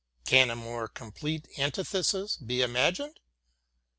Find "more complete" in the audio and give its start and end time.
0.55-1.47